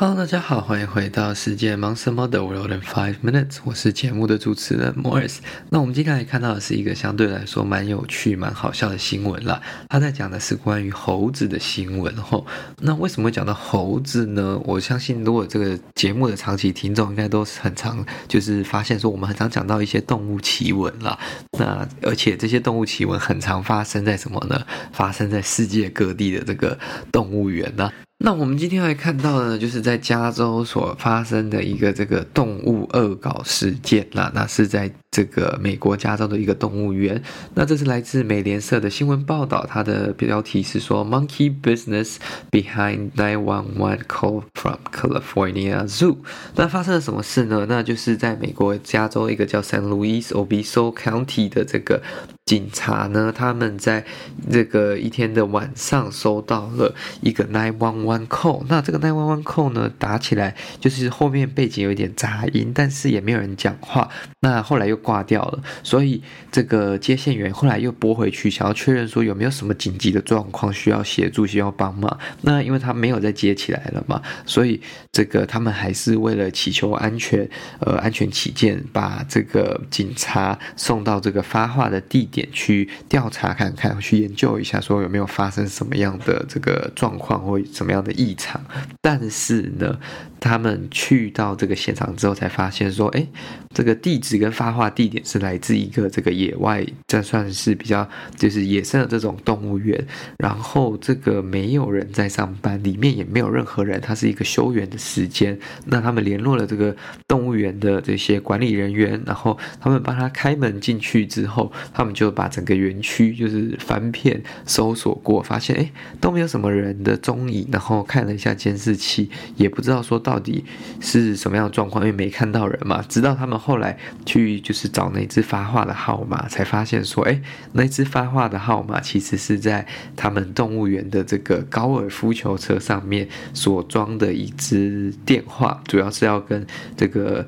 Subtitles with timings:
[0.00, 5.40] Hello，大家好，欢迎回到世界忙什么的 World in Five Minutes，我是节目的主持人 Morris。
[5.68, 9.60] 那我们今天来看到的是一个相对来说蛮有趣、蛮好笑的新闻啦。
[9.90, 12.46] 他在讲的是关于猴子的新闻吼。
[12.78, 14.58] 那为什么会讲到猴子呢？
[14.64, 21.18] 我相信如果这个节目的长期听众应该都是很常，就是发现说我们很常讲到一些动物奇闻啦。
[21.58, 24.64] 那而且这些动物奇闻很常发生在什么呢？
[24.92, 26.78] 发生在世界各地的这个
[27.12, 27.92] 动物园呢。
[28.22, 34.30] 那我们今天来看到的呢，就是在加州所发生的一个这个动物恶搞事件啦。
[34.34, 37.22] 那是在这个美国加州的一个动物园。
[37.54, 42.16] 那这是来自美联社的新闻报道，它的标题是说 “Monkey Business
[42.50, 46.16] Behind 911 Call from California Zoo”。
[46.54, 47.66] 那发生了什么事呢？
[47.68, 52.02] 那就是在美国加州一个叫 San Luis Obispo County 的这个。
[52.46, 54.04] 警察呢，他们在
[54.50, 58.64] 这个一天的晚上收到了一个 nine one one call。
[58.68, 64.08] 那这个 nine one one call 呢，打起来就是后面背景有一点杂音，但是也没有人讲话。
[64.40, 66.22] 那后来又挂掉了，所以
[66.52, 72.18] 这个接线员后来又拨回去，想要确认说有没有什么紧急的状况需要协助、需要帮忙。
[72.42, 77.48] 那因为他没有再接起来了嘛，所以这个他们还是为了祈求安全，
[77.80, 82.46] 呃，安全起见，把这个警察送到这个发话的地点。
[82.52, 88.60] 去调查看看，去研究一下，说有没有发生什么样的这个状况或什么样的异常。
[89.00, 89.98] 但是呢，
[90.40, 93.26] 他们去到这个现场之后，才发现说，哎，
[93.72, 100.04] 这个地址跟发话地点是来自一个这个野外，这算是比较就是野生的这种动物园。
[100.38, 105.58] 然后这个没有人在上班，里面也没有任何人，它是一个休园的时间。
[105.84, 106.96] 那他们联络了这个
[107.28, 112.30] 动物园的这些管理人员，然后他们帮他开门进去之后，他们就。
[112.30, 115.90] 把整个园区就是翻遍搜索过，发现哎
[116.20, 120.64] 都没有什么人的踪影，然后看了一下监视器，也不知道说到底
[121.00, 123.04] 是什么样的状况，因为没看到人嘛。
[123.08, 127.40] 直到他们后来去就是找那只发话的号码，才发现说哎
[127.72, 129.86] 那只发话的号码其实是在
[130.16, 137.46] 他们动物园的这个高尔夫球车上面所装的一只电话，主要是要跟这个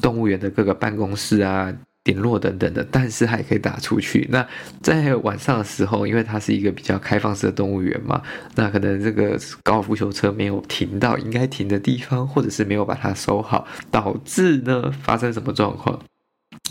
[0.00, 1.72] 动物园的各个办公室啊。
[2.04, 4.26] 联络等等的，但是还可以打出去。
[4.28, 4.44] 那
[4.80, 8.20] 在晚上的时候，因为它是一个比较开放式的动物园嘛，
[8.56, 15.96] 那可能这个高尔夫球车没有停到应该停的地方，或者是没有把它收好，导致呢发生什么状况？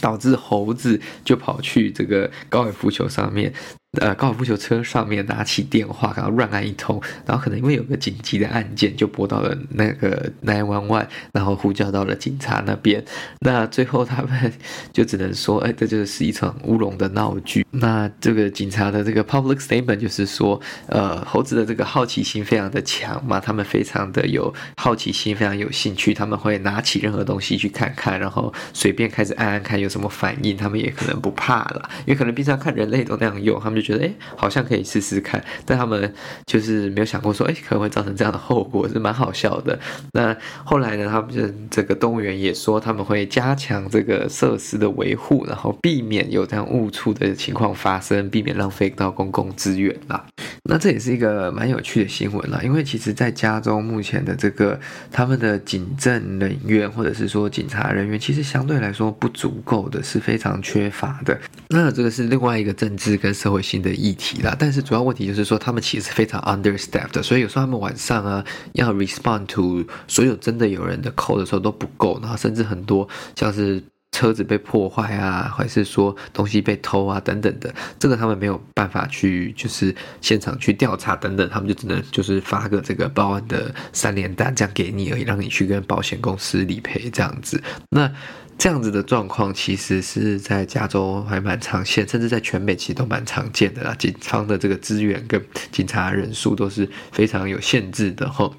[0.00, 3.52] 导致猴子就跑去这个高尔夫球上面。
[3.96, 13.02] 呃，高尔夫球车上面拿起电话，然后乱按一通，然后可能因为有个紧急的案件，就拨到了那个 nine one one，然后呼叫到了警察那边。
[13.40, 14.52] 那最后他们
[14.92, 17.64] 就只能说，哎，这就是一场乌龙的闹剧。
[17.70, 33.83] 那这个警察的这个 public statement 就是说，呃，猴子的这个好奇心非常的强嘛，他们非常的有好奇心，非常有兴趣，他们会拿起任何东西去看看，然后随便开始按按看有什么反应，他们也可能不怕了，因为可能平常看人类都那样用，他们就。
[33.84, 36.12] 觉得哎，好像可以试试看，但他们
[36.46, 39.78] 就是没有想过说，哎，可能会造成这样的后果，是蛮好笑的。
[40.12, 50.24] 那后来呢，他们就这个动物园也说，他们会加强这个设施的维护，然后避免有这样误触的情况发生，避免浪费到公共资源啦。
[50.64, 54.78] 那这也是一个蛮有趣的新闻啦，因为其实，在加州目前的这个
[55.10, 61.38] 他们的警政人员或者是说警察人员，其实相对来说不足够的，是非常缺乏的。
[61.68, 73.82] 那这个是另外一个政治跟社会性的议题啦，但是主要问题就是说，他们其实非常 understaffed 的，所以有时候他们晚上啊要 respond to 所有真的有人的 call 的时候都不够，然后甚至很多像是
[74.14, 87.60] 车子被破坏啊，还是说东西被偷啊等等的，这个他们没有办法去就是现场去调查等等，他们就只能就是发个这个报案的三联单这样给你而已，让你去跟保险公司理赔这样子。
[87.90, 88.08] 那
[88.56, 93.92] 这样子的状况其实是在加州还蛮常见，甚至在全美其实都蛮常见的啦。
[93.98, 98.54] 警方的这个资源跟警察人数都是非常有限制的吼。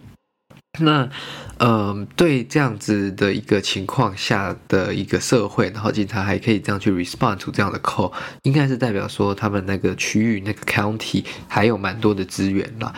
[0.80, 1.10] 那，
[1.60, 8.12] 嗯，对这样子的一个情况下的一个社会，然后警察还可以这样去 respond to 这样的 call，
[8.44, 12.94] 应该是代表说他们那个区域那个 county 还有蛮多的资源啦。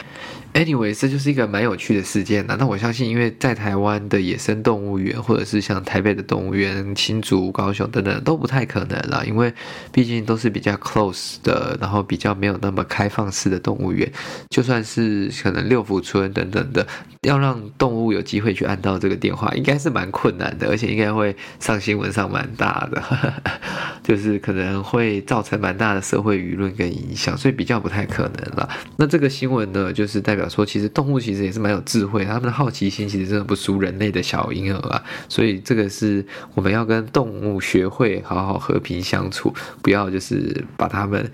[0.54, 2.56] Anyway，这就是一个蛮有趣的事件啦。
[2.60, 9.24] 那我相信，因为在台湾的野生动物园，或者是像台北的动物园、新竹、高雄等等，都不太可能啦。
[9.24, 9.54] 因为
[9.92, 14.12] 毕竟都是比较 close 的，然后比较没有那么开放式的动物园。
[14.50, 16.88] 就算是可能六福村等等的，
[17.22, 23.04] 要让动物有机会去按到这个电话，应该是蛮困难的，而且应该会上新闻上蛮大的，
[24.02, 28.68] 就是可能会造成蛮大的社会舆论跟影响，所以比较不太可能啦。
[28.96, 30.48] 那这个新闻呢，就是代表。
[30.48, 36.26] 说其实动物其实也是蛮有智慧，它们的好奇心其实真的不输人类的小婴儿啊，所以这个是
[36.56, 41.30] 我们要跟动物学会好好和平相处，不要就是把它们。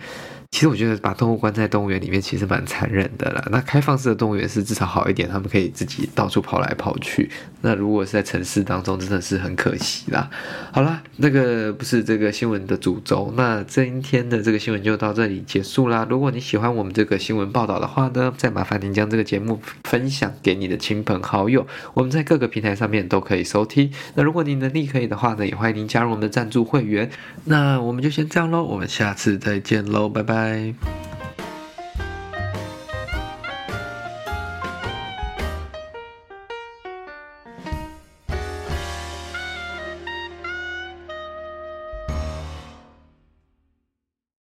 [0.54, 3.44] 其实我觉得把动物关在动物园里面其实蛮残忍的啦。
[3.50, 7.28] 那开放式的动物园是至少好一点，他们可以自己到处跑来跑去。
[7.62, 10.30] 那如果是在城市当中，真的是很可惜啦。
[10.72, 13.34] 好啦，那个不是这个新闻的主轴。
[13.36, 16.06] 那今天的这个新闻就到这里结束啦。
[16.08, 21.66] 如果你喜欢我们这个新闻报道的话呢，再麻烦您将这个节目分享给你的亲朋好友。
[21.96, 23.92] 我们在各个平台上面都可以收听。
[24.14, 27.10] 那如果你能力可以的话呢，也欢迎您加入我们的赞助会员。
[27.46, 31.13] 那我们就先这样喽，我们下次再见喽，拜拜拜。